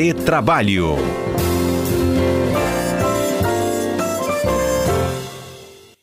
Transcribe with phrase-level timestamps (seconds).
[0.00, 0.94] Retrabalho.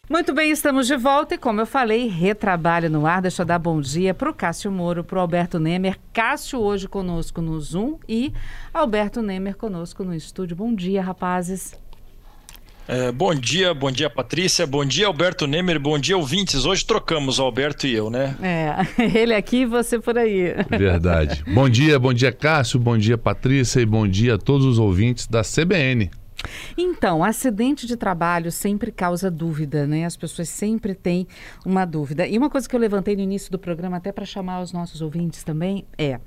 [0.09, 3.21] Muito bem, estamos de volta e como eu falei, retrabalho no ar.
[3.21, 5.97] Deixa eu dar bom dia para o Cássio Moro, para o Alberto Nemer.
[6.11, 8.33] Cássio hoje conosco no Zoom e
[8.73, 10.57] Alberto Nemer conosco no estúdio.
[10.57, 11.73] Bom dia, rapazes.
[12.87, 16.65] É, bom dia, bom dia Patrícia, bom dia Alberto Nemer, bom dia ouvintes.
[16.65, 18.35] Hoje trocamos o Alberto e eu, né?
[18.39, 18.75] É,
[19.19, 20.53] ele aqui e você por aí.
[20.69, 21.43] Verdade.
[21.51, 25.25] bom dia, bom dia Cássio, bom dia Patrícia e bom dia a todos os ouvintes
[25.25, 26.11] da CBN.
[26.77, 30.05] Então, acidente de trabalho sempre causa dúvida, né?
[30.05, 31.27] As pessoas sempre têm
[31.65, 32.27] uma dúvida.
[32.27, 35.01] E uma coisa que eu levantei no início do programa, até para chamar os nossos
[35.01, 36.19] ouvintes também, é: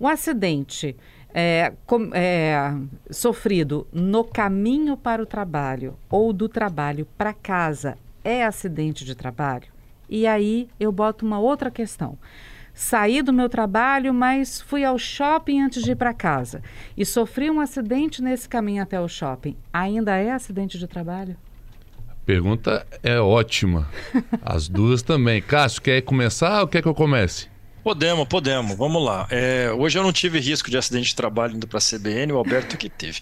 [0.00, 0.96] o acidente
[1.40, 2.74] é, com, é,
[3.12, 9.68] sofrido no caminho para o trabalho ou do trabalho para casa é acidente de trabalho?
[10.08, 12.18] E aí eu boto uma outra questão.
[12.74, 16.60] Saí do meu trabalho, mas fui ao shopping antes de ir para casa
[16.96, 19.56] e sofri um acidente nesse caminho até o shopping.
[19.72, 21.36] Ainda é acidente de trabalho?
[22.26, 23.88] Pergunta é ótima.
[24.42, 25.40] As duas também.
[25.40, 27.48] Cássio, quer começar ou quer que eu comece?
[27.82, 28.76] Podemos, podemos.
[28.76, 29.26] Vamos lá.
[29.30, 32.36] É, hoje eu não tive risco de acidente de trabalho indo para a CBN, o
[32.36, 33.20] Alberto que teve.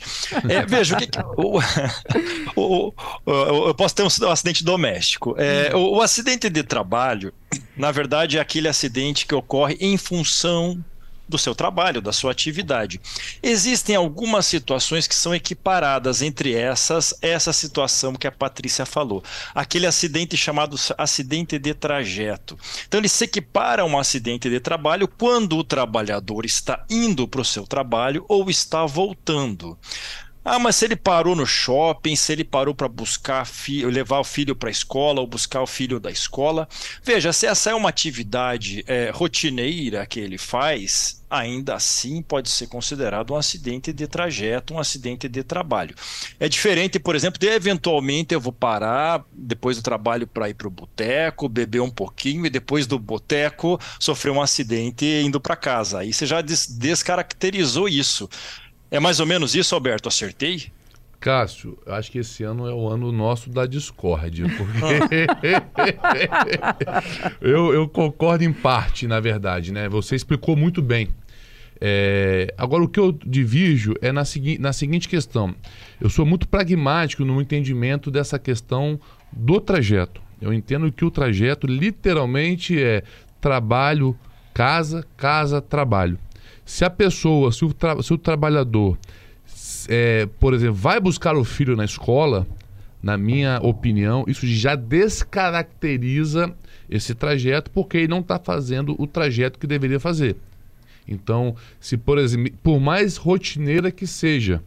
[0.48, 1.60] É, veja, o que, que o,
[2.56, 2.92] o,
[3.24, 5.34] o, eu posso ter um, acidente doméstico.
[5.38, 7.32] É, o, acidente de trabalho,
[7.76, 10.82] na verdade, é aquele acidente que ocorre em função
[11.28, 13.00] do seu trabalho, da sua atividade.
[13.42, 19.22] Existem algumas situações que são equiparadas entre essas, essa situação que a Patrícia falou.
[19.54, 22.56] Aquele acidente chamado acidente de trajeto.
[22.86, 27.40] Então, ele se equipara a um acidente de trabalho quando o trabalhador está indo para
[27.40, 29.78] o seu trabalho ou está voltando.
[30.48, 34.24] Ah, mas se ele parou no shopping, se ele parou para buscar filho, levar o
[34.24, 36.68] filho para a escola ou buscar o filho da escola.
[37.02, 42.68] Veja, se essa é uma atividade é, rotineira que ele faz, ainda assim pode ser
[42.68, 45.96] considerado um acidente de trajeto, um acidente de trabalho.
[46.38, 50.68] É diferente, por exemplo, de eventualmente eu vou parar depois do trabalho para ir para
[50.68, 55.98] o boteco, beber um pouquinho e depois do boteco sofrer um acidente indo para casa.
[55.98, 58.28] Aí você já des descaracterizou isso.
[58.90, 60.08] É mais ou menos isso, Alberto?
[60.08, 60.70] Acertei?
[61.18, 65.26] Cássio, acho que esse ano é o ano nosso da discórdia, porque
[67.40, 69.88] eu, eu, concordo em parte, na verdade, né?
[69.88, 71.08] Você explicou muito bem.
[71.80, 72.54] É...
[72.56, 75.54] Agora, o que eu divijo é na, segui na seguinte questão.
[76.00, 79.00] Eu sou muito pragmático no entendimento dessa questão
[79.32, 80.20] do trajeto.
[80.40, 83.02] Eu entendo que o trajeto literalmente é
[83.40, 84.16] trabalho,
[84.52, 86.18] casa, casa, trabalho.
[86.66, 88.98] Se a pessoa, se o, tra se o trabalhador,
[89.88, 92.44] é, por exemplo, vai buscar o filho na escola,
[93.00, 96.52] na minha opinião, isso já descaracteriza
[96.90, 100.36] esse trajeto porque ele não está fazendo o trajeto que deveria fazer.
[101.06, 104.60] Então, se por exemplo, por mais rotineira que seja,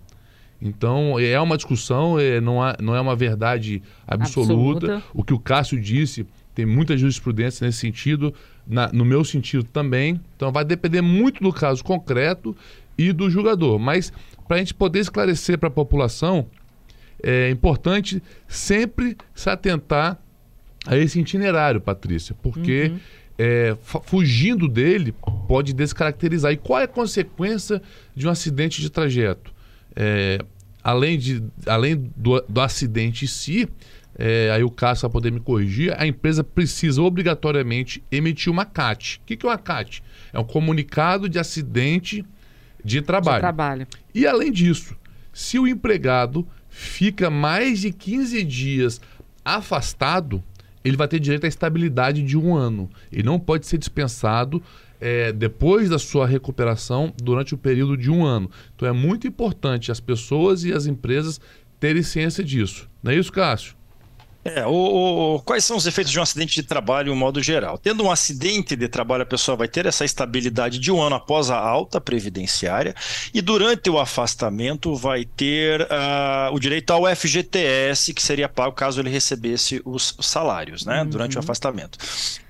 [0.61, 4.85] então é uma discussão, é, não, há, não é uma verdade absoluta.
[4.85, 5.03] absoluta.
[5.13, 8.33] O que o Cássio disse tem muita jurisprudência nesse sentido,
[8.69, 10.21] na, no meu sentido também.
[10.35, 12.55] Então vai depender muito do caso concreto
[12.97, 13.79] e do julgador.
[13.79, 14.13] Mas
[14.47, 16.47] para a gente poder esclarecer para a população,
[17.21, 20.17] é importante sempre se atentar
[20.85, 22.99] a esse itinerário, Patrícia, porque uhum.
[23.37, 25.13] é, fugindo dele
[25.47, 26.51] pode descaracterizar.
[26.53, 27.81] E qual é a consequência
[28.15, 29.53] de um acidente de trajeto?
[29.95, 30.39] É,
[30.83, 33.67] além de, além do, do acidente em si,
[34.21, 39.21] é, aí o Cássio vai poder me corrigir, a empresa precisa obrigatoriamente emitir uma CAT.
[39.23, 40.03] O que, que é uma CAT?
[40.33, 42.25] É um comunicado de acidente
[42.83, 43.37] de trabalho.
[43.37, 43.87] de trabalho.
[44.13, 44.93] E além disso,
[45.31, 48.99] se o empregado fica mais de 15 dias
[49.45, 50.43] afastado,
[50.83, 52.89] ele vai ter direito à estabilidade de um ano.
[53.09, 54.61] Ele não pode ser dispensado
[54.99, 58.51] é, depois da sua recuperação durante o período de um ano.
[58.75, 61.39] Então é muito importante as pessoas e as empresas
[61.79, 62.89] terem ciência disso.
[63.01, 63.78] Não é isso, Cássio?
[64.43, 67.77] É, o, o, quais são os efeitos de um acidente de trabalho, no modo geral?
[67.77, 71.49] Tendo um acidente de trabalho, a pessoa vai ter essa estabilidade de um ano após
[71.49, 72.95] a alta previdenciária
[73.33, 79.01] e durante o afastamento vai ter uh, o direito ao FGTS, que seria pago caso
[79.01, 81.09] ele recebesse os salários, né, uhum.
[81.09, 81.97] durante o afastamento.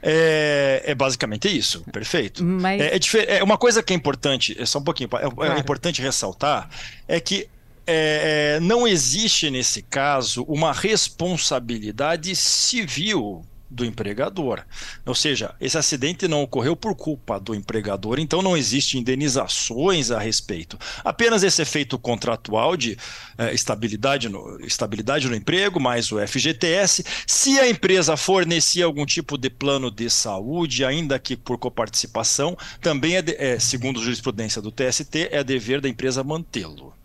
[0.01, 2.43] É, é, basicamente isso, perfeito.
[2.43, 2.79] Mas...
[2.81, 5.53] É, é, é, uma coisa que é importante, é só um pouquinho, é, é claro.
[5.53, 6.69] é importante ressaltar,
[7.07, 7.49] é que
[7.91, 14.63] é, é, não existe nesse caso uma responsabilidade civil do empregador.
[15.05, 20.19] Ou seja, esse acidente não ocorreu por culpa do empregador, então não existe indenizações a
[20.19, 20.77] respeito.
[21.03, 22.97] Apenas esse efeito contratual de
[23.37, 27.03] eh, estabilidade, no, estabilidade no emprego, mais o FGTS.
[27.27, 33.17] Se a empresa fornecia algum tipo de plano de saúde, ainda que por coparticipação, também
[33.17, 36.98] é, de, é segundo a jurisprudência do TST, é dever da empresa mantê-lo.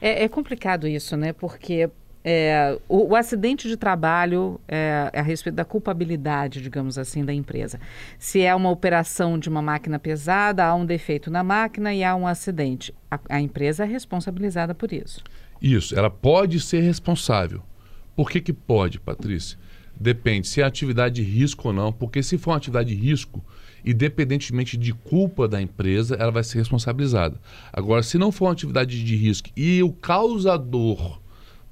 [0.00, 1.32] É, é, complicado isso, né?
[1.32, 1.90] Porque
[2.24, 7.32] é, o, o, acidente de trabalho é, é, a respeito da culpabilidade, digamos assim, da
[7.32, 7.80] empresa.
[8.18, 12.14] Se é uma operação de uma máquina pesada, há um defeito na máquina e há
[12.14, 12.94] um acidente.
[13.10, 15.22] A, a empresa é responsabilizada por isso.
[15.60, 17.62] Isso, ela pode ser responsável.
[18.14, 19.58] Por que, que pode, Patrícia?
[19.98, 23.44] Depende se é atividade de risco ou não, porque se for uma atividade de risco,
[23.84, 27.40] independentemente de culpa da empresa, ela vai ser responsabilizada.
[27.72, 31.20] Agora, se não for uma atividade de risco e o causador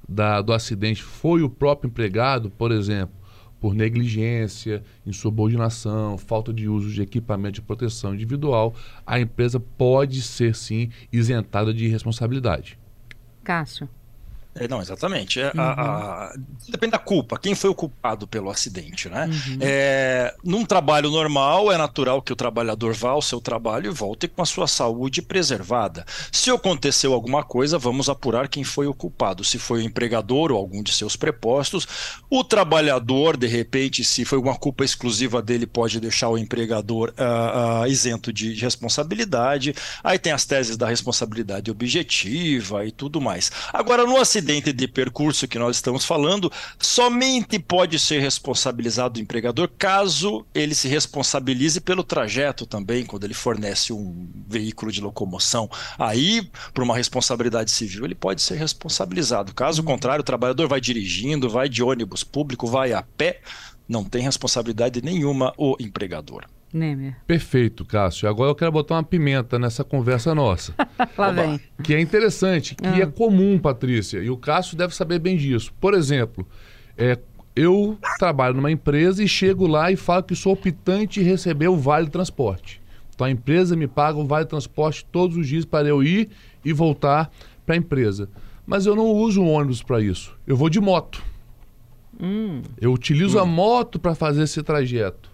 [0.07, 3.15] da, do acidente foi o próprio empregado, por exemplo,
[3.59, 8.73] por negligência, insubordinação, falta de uso de equipamento de proteção individual,
[9.05, 12.79] a empresa pode ser sim isentada de responsabilidade.
[13.43, 13.89] Cássio.
[14.55, 15.39] É, não, exatamente.
[15.39, 15.61] É, uhum.
[15.61, 16.33] a, a,
[16.67, 19.27] depende da culpa, quem foi o culpado pelo acidente, né?
[19.27, 19.57] Uhum.
[19.61, 24.27] É, num trabalho normal, é natural que o trabalhador vá ao seu trabalho e volte
[24.27, 26.05] com a sua saúde preservada.
[26.31, 29.43] Se aconteceu alguma coisa, vamos apurar quem foi o culpado.
[29.43, 31.87] Se foi o empregador ou algum de seus prepostos,
[32.29, 37.83] o trabalhador, de repente, se foi uma culpa exclusiva dele, pode deixar o empregador uh,
[37.83, 39.75] uh, isento de, de responsabilidade.
[40.03, 43.51] Aí tem as teses da responsabilidade objetiva e tudo mais.
[43.71, 49.21] Agora, no acidente, acidente de percurso que nós estamos falando, somente pode ser responsabilizado o
[49.21, 55.69] empregador caso ele se responsabilize pelo trajeto também, quando ele fornece um veículo de locomoção.
[55.97, 59.53] Aí, por uma responsabilidade civil, ele pode ser responsabilizado.
[59.53, 63.41] Caso contrário, o trabalhador vai dirigindo, vai de ônibus público, vai a pé,
[63.87, 66.45] não tem responsabilidade nenhuma o empregador.
[66.73, 67.15] Nemer.
[67.25, 68.29] Perfeito, Cássio.
[68.29, 70.73] Agora eu quero botar uma pimenta nessa conversa nossa.
[71.17, 71.59] Lá vem.
[71.83, 72.99] Que é interessante, que ah.
[72.99, 75.73] é comum, Patrícia, e o Cássio deve saber bem disso.
[75.79, 76.47] Por exemplo,
[76.97, 77.17] é,
[77.55, 81.75] eu trabalho numa empresa e chego lá e falo que sou optante em receber o
[81.75, 82.81] Vale Transporte.
[83.13, 86.29] Então a empresa me paga o Vale Transporte todos os dias para eu ir
[86.63, 87.29] e voltar
[87.65, 88.29] para a empresa.
[88.65, 90.37] Mas eu não uso o ônibus para isso.
[90.45, 91.21] Eu vou de moto.
[92.17, 92.61] Hum.
[92.79, 93.41] Eu utilizo hum.
[93.41, 95.28] a moto para fazer esse trajeto.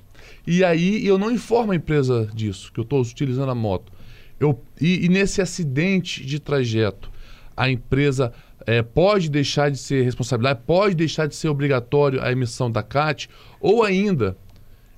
[0.48, 3.92] E aí eu não informo a empresa disso, que eu estou utilizando a moto.
[4.40, 7.10] Eu, e, e, nesse acidente de trajeto,
[7.56, 8.34] a empresa
[8.66, 13.30] é, pode deixar de ser responsabilidade, pode deixar de ser obrigatório a emissão da CAT,
[13.60, 14.38] ou ainda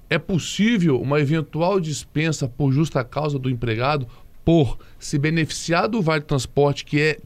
[0.10, 4.08] é possível uma eventual dispensa por justa causa do empregado
[4.44, 7.18] por se beneficiar do vale transporte que é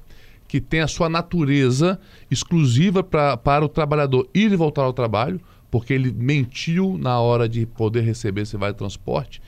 [0.48, 1.98] que tem a sua natureza
[2.30, 5.40] exclusiva pra, para o trabalhador ir e voltar ao trabalho,
[5.72, 9.42] porque ele mentiu na hora de poder receber esse vale transporte,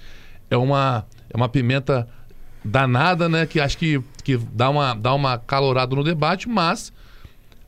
[0.50, 2.08] é uma, é uma pimenta
[2.64, 3.46] danada, né?
[3.46, 6.94] Que acho que, que dá, uma, dá uma calorada no debate, mas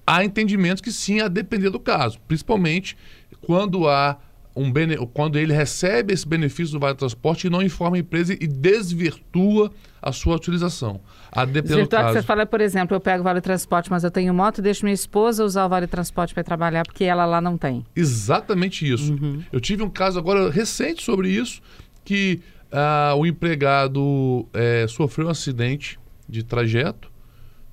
[0.07, 2.17] há entendimentos que sim, a depender do caso.
[2.27, 2.97] Principalmente
[3.41, 4.17] quando há
[4.55, 4.95] um bene...
[5.13, 9.71] quando ele recebe esse benefício do Vale Transporte e não informa a empresa e desvirtua
[10.01, 11.01] a sua utilização.
[11.31, 12.13] A depender do caso.
[12.13, 14.93] você fala, por exemplo, eu pego o Vale Transporte, mas eu tenho moto, deixo minha
[14.93, 17.85] esposa usar o Vale Transporte para trabalhar porque ela lá não tem.
[17.95, 19.13] Exatamente isso.
[19.13, 19.43] Uhum.
[19.51, 21.61] Eu tive um caso agora recente sobre isso,
[22.05, 22.39] que
[22.71, 25.99] uh, o empregado é, sofreu um acidente
[26.29, 27.11] de trajeto.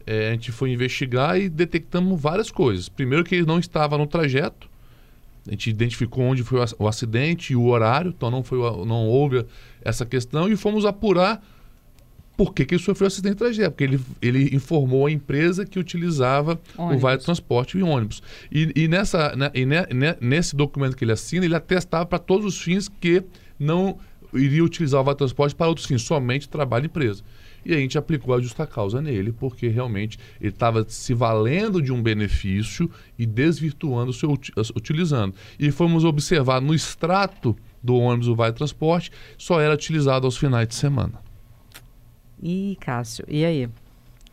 [0.04, 2.88] É, a gente foi investigar e detectamos várias coisas.
[2.88, 4.68] Primeiro que ele não estava no trajeto,
[5.46, 9.44] a gente identificou onde foi o acidente e o horário, então não, foi, não houve
[9.82, 11.42] essa questão e fomos apurar
[12.36, 15.78] por que, que ele sofreu acidente de trajeto, porque ele, ele informou a empresa que
[15.78, 16.96] utilizava ônibus.
[16.96, 18.22] o Vale Transporte e ônibus.
[18.50, 22.18] E, e, nessa, né, e ne, ne, nesse documento que ele assina, ele atestava para
[22.18, 23.22] todos os fins que
[23.58, 23.98] não
[24.32, 27.22] iria utilizar o Vale Transporte para outros fins, somente trabalho e empresa.
[27.64, 31.92] E a gente aplicou a justa causa nele, porque realmente ele estava se valendo de
[31.92, 34.30] um benefício e desvirtuando o seu
[34.74, 35.34] utilizando.
[35.58, 40.68] E fomos observar no extrato do ônibus do Vale Transporte, só era utilizado aos finais
[40.68, 41.20] de semana.
[42.42, 43.68] Ih, Cássio, e aí?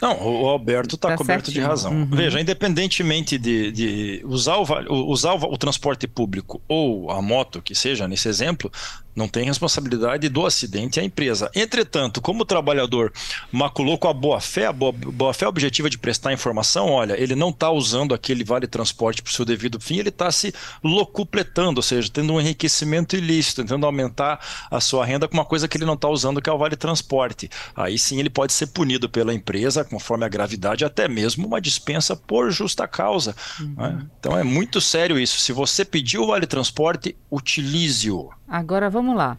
[0.02, 1.66] Não, o Alberto está tá coberto certinho.
[1.66, 1.92] de razão.
[1.92, 2.06] Uhum.
[2.06, 7.76] Veja, independentemente de, de usar, o, usar o, o, transporte público ou a moto, que
[7.76, 8.72] seja nesse exemplo,
[9.16, 11.52] Não tem responsabilidade do acidente a empresa.
[11.56, 13.12] Entretanto, como o trabalhador
[13.52, 18.14] maculou com a boa-fé, a boa-fé objetiva de prestar informação, olha, ele não está usando
[18.14, 22.34] aquele vale transporte para o seu devido fim, ele está se locupletando, ou seja, tendo
[22.34, 24.40] um enriquecimento ilícito, tentando aumentar
[24.70, 26.76] a sua renda com uma coisa que ele não está usando, que é o vale
[26.76, 27.50] transporte.
[27.76, 32.16] Aí sim ele pode ser punido pela empresa, conforme a gravidade, até mesmo uma dispensa
[32.16, 33.36] por justa causa.
[33.60, 33.74] Uhum.
[33.78, 34.08] Né?
[34.20, 35.40] Então é muito sério isso.
[35.40, 38.30] Se você pediu o vale transporte, utilize-o.
[38.50, 39.38] Agora vamos lá.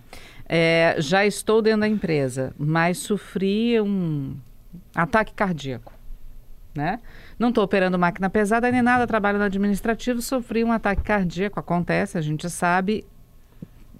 [0.48, 4.36] É, já estou dentro da empresa, mas sofri um
[4.94, 5.92] ataque cardíaco.
[6.74, 7.00] Né?
[7.38, 12.16] Não estou operando máquina pesada nem nada, trabalho no administrativo, sofri um ataque cardíaco, acontece,
[12.16, 13.04] a gente sabe.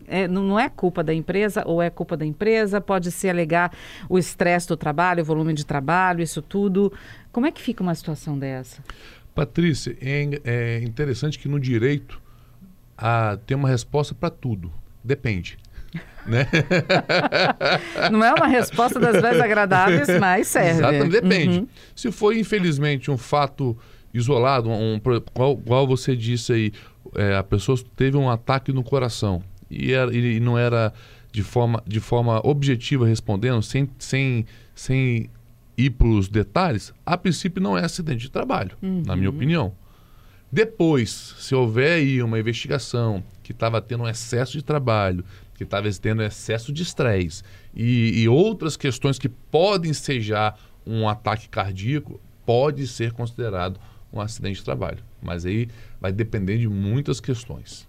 [0.06, 3.72] É, não é culpa da empresa ou é culpa da empresa, pode se alegar
[4.08, 6.92] o estresse do trabalho, o volume de trabalho, isso tudo.
[7.30, 8.82] Como é que fica uma situação dessa?
[9.36, 12.20] Patrícia, é, é interessante que no direito
[12.98, 14.72] a, tem uma resposta para tudo.
[15.02, 15.58] Depende.
[16.26, 16.46] Né?
[18.12, 20.70] Não é uma resposta das mais agradáveis, mas serve.
[20.70, 21.58] Exatamente, depende.
[21.60, 21.68] Uhum.
[21.94, 23.76] Se foi, infelizmente, um fato
[24.12, 25.00] isolado, um,
[25.32, 26.72] qual, qual você disse aí,
[27.16, 30.92] é, a pessoa teve um ataque no coração e, era, e não era
[31.32, 35.30] de forma, de forma objetiva respondendo, sem, sem, sem
[35.76, 39.02] ir para os detalhes, a princípio não é acidente de trabalho, uhum.
[39.06, 39.72] na minha opinião.
[40.52, 45.88] Depois, se houver aí uma investigação que estava tendo um excesso de trabalho, que estava
[45.92, 47.42] tendo excesso de estresse
[47.74, 53.78] e, e, outras questões que podem sejar um ataque cardíaco, pode ser considerado
[54.12, 55.04] um acidente de trabalho.
[55.22, 55.68] Mas aí
[56.00, 57.86] vai depender de muitas questões.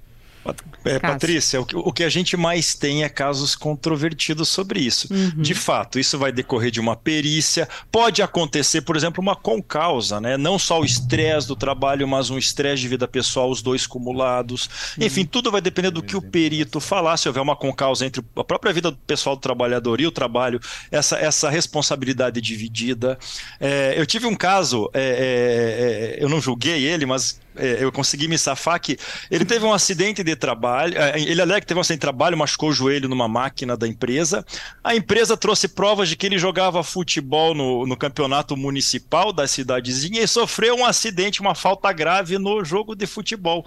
[0.83, 5.07] É, Patrícia, o que, o que, a gente mais tem é casos controvertidos sobre isso.
[5.13, 5.41] Uhum.
[5.41, 7.69] De fato, isso vai decorrer de uma perícia.
[7.91, 10.37] Pode acontecer, por exemplo, uma concausa, né?
[10.37, 14.67] Não só o estresse do trabalho, mas um estresse de vida pessoal, os dois cumulados.
[14.97, 15.05] Uhum.
[15.05, 17.17] Enfim, tudo vai depender do que o perito falar.
[17.17, 20.59] Se houver uma concausa entre a própria vida pessoal do trabalhador e o trabalho,
[20.91, 23.19] essa, essa responsabilidade dividida.
[23.59, 27.91] É, eu tive um caso, é, é, é eu não julguei ele, mas é, eu
[27.91, 28.97] consegui me safar que
[29.29, 32.37] ele teve um acidente de trabalho, é, ele alega que teve um acidente de trabalho,
[32.37, 34.45] machucou o joelho numa máquina da empresa.
[34.83, 40.21] A empresa trouxe provas de que ele jogava futebol no, no campeonato municipal da cidadezinha
[40.21, 43.65] e sofreu um acidente, uma falta grave no jogo de futebol.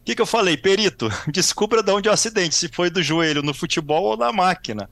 [0.00, 1.08] O que, que eu falei, perito?
[1.28, 4.88] Descubra de onde é o acidente, se foi do joelho no futebol ou na máquina.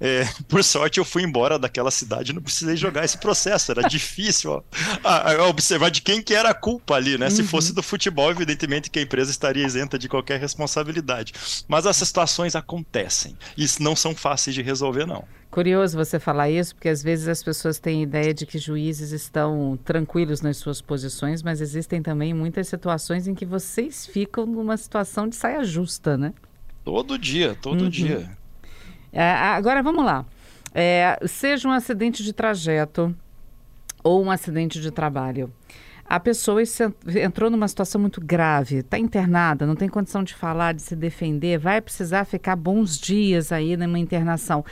[0.00, 4.52] É, por sorte, eu fui embora daquela cidade, não precisei jogar esse processo, era difícil
[4.52, 4.62] ó,
[5.02, 7.26] a, a observar de quem que era a culpa ali, né?
[7.26, 7.30] Uhum.
[7.30, 11.32] Se fosse do futebol, evidentemente que a empresa estaria isenta de qualquer responsabilidade.
[11.66, 15.24] Mas essas situações acontecem e não são fáceis de resolver, não.
[15.50, 19.78] Curioso você falar isso, porque às vezes as pessoas têm ideia de que juízes estão
[19.82, 25.26] tranquilos nas suas posições, mas existem também muitas situações em que vocês ficam numa situação
[25.26, 26.34] de saia justa, né?
[26.84, 27.88] Todo dia, todo uhum.
[27.88, 28.30] dia.
[29.12, 30.24] É, agora vamos lá.
[30.74, 33.14] É, seja um acidente de trajeto
[34.02, 35.52] ou um acidente de trabalho.
[36.08, 36.62] A pessoa
[37.22, 41.58] entrou numa situação muito grave, está internada, não tem condição de falar, de se defender,
[41.58, 44.64] vai precisar ficar bons dias aí numa internação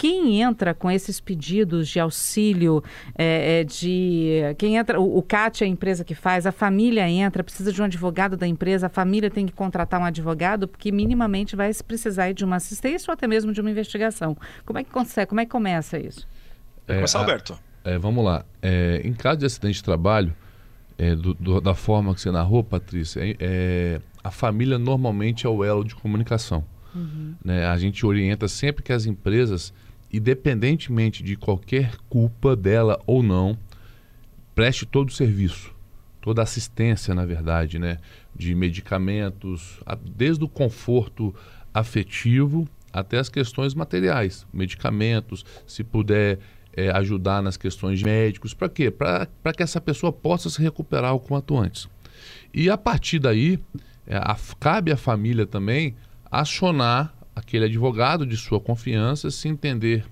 [0.00, 2.82] quem entra com esses pedidos de auxílio,
[3.14, 7.06] é, é de quem entra, o, o CAT é a empresa que faz, a família
[7.06, 10.90] entra, precisa de um advogado da empresa, a família tem que contratar um advogado, porque
[10.90, 14.34] minimamente vai precisar de uma assistência ou até mesmo de uma investigação.
[14.64, 16.26] Como é que consegue, como é que começa isso?
[16.88, 17.58] É, começar, Alberto.
[17.84, 18.46] É, vamos lá.
[18.62, 20.34] É, em caso de acidente de trabalho,
[21.00, 25.48] é, do, do, da forma que você narrou, Patrícia, é, é, a família normalmente é
[25.48, 26.64] o elo de comunicação.
[26.94, 27.34] Uhum.
[27.44, 27.66] Né?
[27.66, 29.72] A gente orienta sempre que as empresas
[30.12, 33.56] independentemente de qualquer culpa dela ou não,
[34.54, 35.72] preste todo o serviço,
[36.20, 37.98] toda a assistência, na verdade, né?
[38.34, 39.80] De medicamentos,
[40.16, 41.34] desde o conforto
[41.72, 46.38] afetivo até as questões materiais, medicamentos, se puder
[46.76, 48.90] é, ajudar nas questões de médicos, para quê?
[48.90, 51.88] Para que essa pessoa possa se recuperar o quanto antes.
[52.52, 53.58] E a partir daí,
[54.06, 55.94] é, a, cabe à família também
[56.30, 60.04] acionar aquele advogado de sua confiança se entender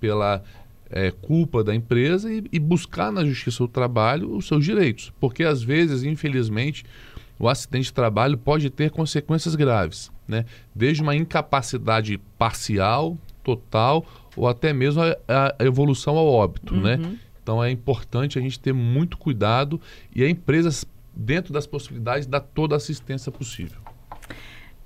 [0.00, 0.42] pela
[0.90, 5.12] é, culpa da empresa e, e, buscar na justiça do trabalho os seus direitos.
[5.20, 6.84] Porque às vezes, infelizmente,
[7.38, 10.44] o acidente de trabalho pode ter consequências graves, né?
[10.74, 14.04] desde uma incapacidade parcial, total,
[14.40, 16.74] ou até mesmo a, a evolução ao óbito.
[16.74, 16.94] Né?
[16.94, 17.02] Uhum.
[17.02, 17.18] Né?
[17.42, 19.78] Então é importante a gente ter muito cuidado
[20.16, 23.78] e a empresa, dentro das possibilidades, dar toda a assistência possível.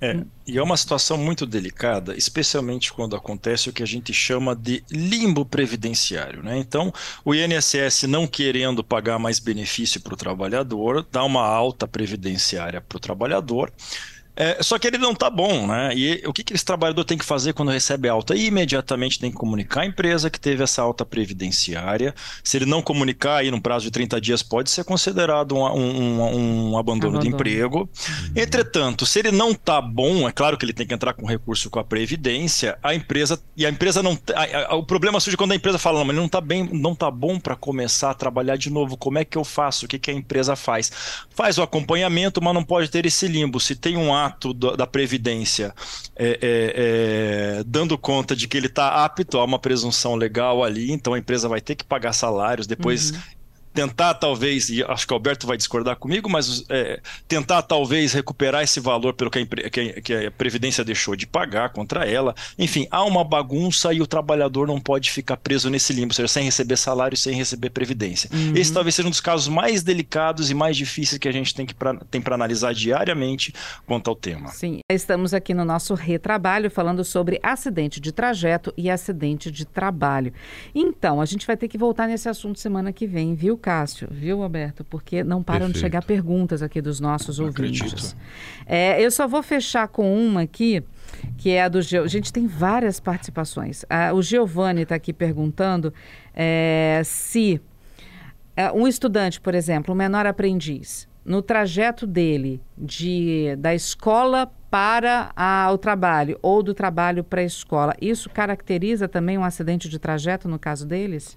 [0.01, 4.53] É, e é uma situação muito delicada, especialmente quando acontece o que a gente chama
[4.53, 6.43] de limbo previdenciário.
[6.43, 6.57] Né?
[6.57, 6.93] Então,
[7.23, 12.97] o INSS não querendo pagar mais benefício para o trabalhador, dá uma alta previdenciária para
[12.97, 13.71] o trabalhador.
[14.35, 15.93] É, só que ele não está bom, né?
[15.95, 18.35] E o que, que esse trabalhador tem que fazer quando recebe alta?
[18.35, 22.13] E imediatamente tem que comunicar à empresa que teve essa alta previdenciária.
[22.43, 26.71] Se ele não comunicar aí no prazo de 30 dias, pode ser considerado um, um,
[26.71, 27.79] um abandono, abandono, do emprego.
[27.79, 28.31] Uhum.
[28.35, 31.69] Entretanto, se ele não está bom, é claro que ele tem que entrar com recurso
[31.69, 33.41] com a Previdência, a empresa.
[33.55, 34.17] E a empresa não.
[34.35, 36.91] A, a, o problema surge quando a empresa fala, não, mas não está bem, não
[36.91, 38.97] está bom para começar a trabalhar de novo.
[38.97, 39.85] Como é que eu faço?
[39.85, 40.91] O que, que a empresa faz?
[41.29, 43.59] Faz o acompanhamento, mas não pode ter esse limbo.
[43.59, 45.73] Se tem um ato da Previdência
[46.15, 50.91] é, é, é, dando conta de que ele está apto a uma presunção legal ali,
[50.91, 53.19] então a empresa vai ter que pagar salários, depois uhum
[53.75, 58.63] tentar talvez, e acho que o Alberto vai discordar comigo, mas é, tentar talvez recuperar
[58.63, 62.33] esse valor pelo que a, que, que a, Previdência deixou de pagar contra ela.
[62.57, 66.27] Enfim, há uma bagunça e o trabalhador não pode ficar preso nesse limbo, ou seja,
[66.29, 68.29] sem receber salário, sem receber Previdência.
[68.31, 68.53] Uhum.
[68.55, 72.21] Esse talvez seja um dos casos mais delicados e mais difíceis que a gente tem
[72.21, 73.53] para analisar diariamente
[73.85, 74.49] quanto ao tema.
[74.49, 80.31] Sim, estamos aqui no nosso retrabalho falando sobre acidente de trajeto e acidente de trabalho.
[80.73, 84.43] Então, a gente vai ter que voltar nesse assunto semana que vem, viu, Cássio, viu,
[84.43, 84.83] Alberto?
[84.83, 85.73] Porque não param Perfeito.
[85.73, 88.15] de chegar perguntas aqui dos nossos não ouvintes.
[88.63, 90.83] É, eu só vou fechar com uma aqui,
[91.35, 92.07] que é a do Geo.
[92.07, 93.83] Gente, tem várias participações.
[93.89, 95.91] Ah, o Giovanni está aqui perguntando
[96.31, 97.59] é, se
[98.55, 105.31] é, um estudante, por exemplo, um menor aprendiz, no trajeto dele de, da escola para
[105.35, 109.97] a, o trabalho ou do trabalho para a escola, isso caracteriza também um acidente de
[109.97, 111.35] trajeto no caso deles?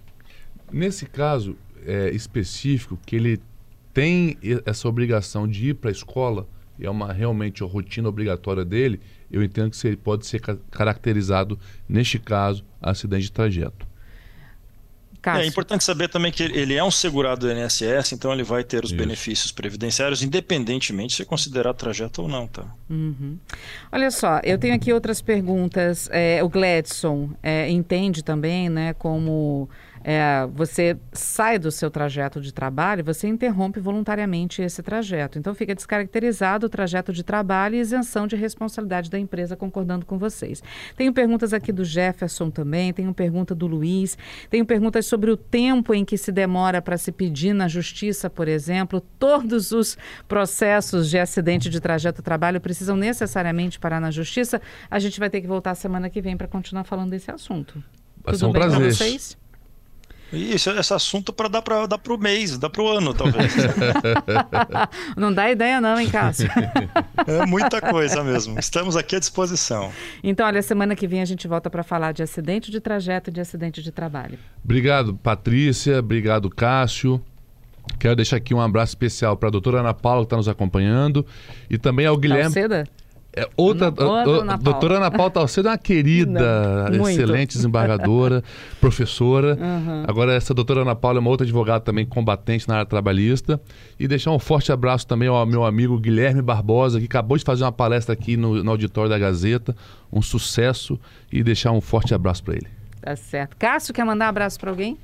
[0.71, 1.57] Nesse caso,
[1.89, 3.41] é, específico que ele
[3.95, 6.47] tem essa obrigação de ir para a escola,
[6.79, 10.41] e é uma realmente a rotina obrigatória dele, eu entendo que ele pode ser
[10.71, 13.89] caracterizado, neste caso, acidente de trajeto.
[15.27, 18.85] É importante saber também que ele é um segurado do INSS, então ele vai ter
[18.85, 18.99] os Isso.
[18.99, 22.65] benefícios previdenciários, independentemente de ser considerado trajeto ou não, tá?
[22.89, 23.37] Uhum.
[23.91, 26.09] Olha só, eu tenho aqui outras perguntas.
[26.13, 29.69] É, o Gladson é, entende também, né, como
[30.11, 35.39] é, você sai do seu trajeto de trabalho, você interrompe voluntariamente esse trajeto.
[35.39, 40.17] Então fica descaracterizado o trajeto de trabalho e isenção de responsabilidade da empresa, concordando com
[40.17, 40.63] vocês.
[40.97, 44.17] Tenho perguntas aqui do Jefferson também, tenho pergunta do Luiz,
[44.49, 48.49] tenho perguntas sobre o tempo em que se demora para se pedir na justiça, por
[48.49, 49.03] exemplo.
[49.19, 54.59] Todos os processos de acidente de trajeto de trabalho precisam necessariamente parar na justiça.
[54.91, 57.85] A gente vai ter que voltar semana que vem para continuar falando desse assunto.
[58.25, 59.48] Vai Tudo um bem prazer.
[60.33, 63.55] Isso, esse assunto para dar para dar o mês, dar para o ano, talvez.
[65.17, 66.51] não dá ideia não, hein, Cássio?
[67.27, 68.59] é muita coisa mesmo.
[68.59, 69.91] Estamos aqui à disposição.
[70.23, 73.33] Então, olha, semana que vem a gente volta para falar de acidente de trajeto e
[73.33, 74.39] de acidente de trabalho.
[74.63, 75.99] Obrigado, Patrícia.
[75.99, 77.23] Obrigado, Cássio.
[77.99, 81.25] Quero deixar aqui um abraço especial para a doutora Ana Paula, que está nos acompanhando,
[81.71, 82.45] e também ao Guilherme.
[82.45, 82.85] Calceda?
[83.39, 88.43] É, outra, a, a, doutora Ana Paula Talcedo é uma querida, Não, excelente desembargadora,
[88.81, 89.57] professora.
[89.61, 90.05] Uhum.
[90.09, 93.61] Agora, essa doutora Ana Paula é uma outra advogada também combatente na área trabalhista.
[93.99, 97.63] E deixar um forte abraço também ao meu amigo Guilherme Barbosa, que acabou de fazer
[97.63, 99.77] uma palestra aqui no, no auditório da Gazeta.
[100.13, 100.99] Um sucesso
[101.33, 102.67] e deixar um forte abraço para ele.
[103.01, 103.57] Tá certo.
[103.57, 104.99] Cássio, quer mandar um abraço para alguém?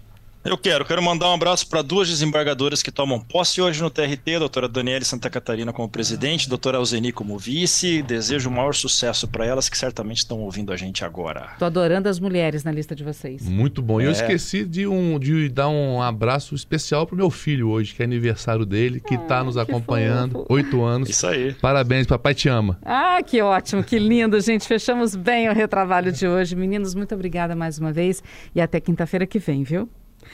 [0.44, 4.35] Eu quero, quero mandar um abraço para duas desembargadoras que tomam posse hoje no TRT,
[4.37, 8.02] a doutora Daniele Santa Catarina como presidente, a doutora Alzeni como vice.
[8.02, 11.52] Desejo o maior sucesso para elas que certamente estão ouvindo a gente agora.
[11.59, 13.48] Tô adorando as mulheres na lista de vocês.
[13.48, 14.02] Muito bom.
[14.02, 14.09] E é.
[14.09, 18.04] eu esqueci de, um, de dar um abraço especial pro meu filho hoje, que é
[18.04, 21.09] aniversário dele, que está nos acompanhando, oito anos.
[21.09, 21.54] Isso aí.
[21.54, 22.78] Parabéns, papai te ama.
[22.85, 24.68] Ah, que ótimo, que lindo, gente.
[24.68, 26.54] Fechamos bem o retrabalho de hoje.
[26.54, 28.22] Meninos, muito obrigada mais uma vez
[28.54, 29.88] e até quinta-feira que vem, viu?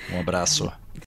[0.09, 0.73] Um abraço.